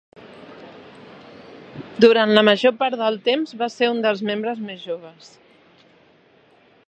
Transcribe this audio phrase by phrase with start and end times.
[2.05, 5.31] Durant la major part del temps, va ser un dels membres més joves.